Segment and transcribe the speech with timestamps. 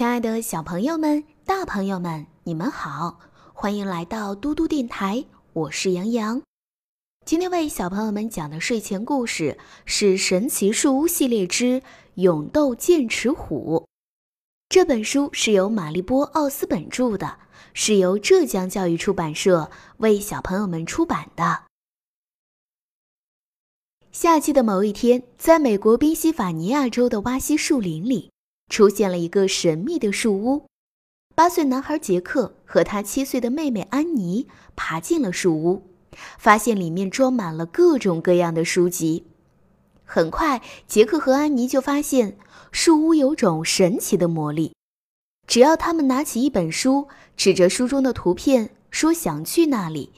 [0.00, 3.20] 亲爱的小朋友们、大朋友们，你们好，
[3.52, 6.40] 欢迎来到嘟嘟电台，我是杨洋。
[7.26, 11.82] 今天为小朋友们讲的睡前故事是《神奇树屋系列之
[12.14, 13.76] 勇斗剑齿虎》。
[14.70, 17.38] 这本书是由玛丽波·奥斯本著的，
[17.74, 21.64] 是由浙江教育出版社为小朋友们出版的。
[24.10, 28.30] 夏季的某一天，在美国宾夕法尼亚州的洼溪树林里。
[28.70, 30.64] 出现了一个神秘的树屋，
[31.34, 34.46] 八岁男孩杰克和他七岁的妹妹安妮
[34.76, 35.82] 爬进了树屋，
[36.38, 39.26] 发现里面装满了各种各样的书籍。
[40.04, 42.38] 很快，杰克和安妮就发现
[42.72, 44.72] 树屋有种神奇的魔力，
[45.46, 50.12] 只要他们拿起一本书，指着书中的图片说想去那里，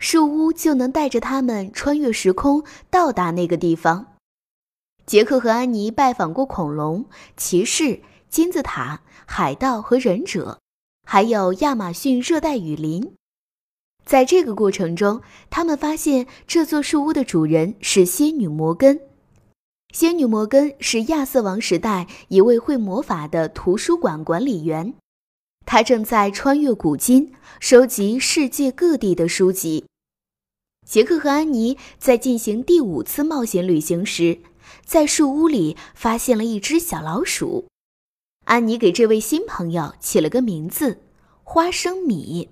[0.00, 4.17] 树屋就能带着他们穿越时空到达那个地方。
[5.08, 10.60] 杰克和安妮拜访过恐龙、骑士、金字塔、海盗和忍者，
[11.06, 13.14] 还有亚马逊热带雨林。
[14.04, 19.00] 在这个过程中，他们发现这座树屋的主人是仙女摩根。
[19.94, 24.92] 仙女摩根是亚瑟王时代一位会魔法的图书馆管理员，
[25.64, 29.86] 他正在穿越古今，收集世界各地的书籍。
[30.86, 34.40] 杰克和安妮在进行第五次冒险旅行时。
[34.84, 37.68] 在树屋里发现了一只小老鼠，
[38.44, 41.02] 安妮给这位新朋友起了个名字——
[41.44, 42.50] 花生米。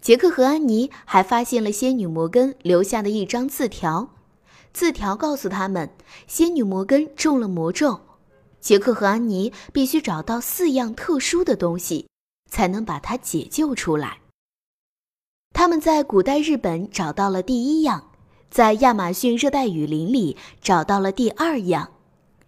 [0.00, 4.14] 杰克和安妮还发现了仙女摩根留下的一张字条，
[4.72, 5.90] 字条告诉他们，
[6.26, 8.00] 仙女摩根中了魔咒，
[8.60, 12.08] 杰克和安妮必须找到四样特殊的东西，
[12.50, 14.20] 才能把她解救出来。
[15.52, 18.09] 他们在古代日本找到了第一样。
[18.50, 21.92] 在亚马逊热带雨林里找到了第二样，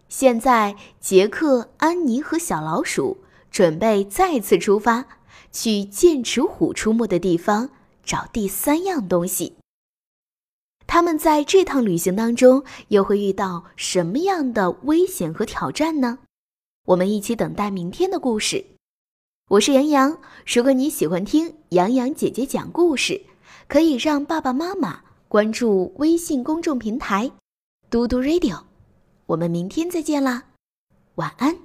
[0.08, 3.18] 现在杰克、安妮和小老鼠
[3.52, 5.06] 准备再次出发，
[5.52, 7.70] 去剑齿虎出没的地方
[8.04, 9.54] 找第三样东西。
[10.88, 16.18] 他们在这趟旅行当中又会遇到什么样的危险和挑战呢？
[16.86, 18.66] 我们一起等待明天的故事。
[19.50, 23.22] 我是杨洋，如果你喜欢听杨洋姐姐讲故事，
[23.68, 25.02] 可以让爸爸妈妈。
[25.32, 27.32] 关注微信公众平台
[27.88, 28.64] “嘟嘟 radio”，
[29.24, 30.48] 我们明天再见啦，
[31.14, 31.62] 晚安。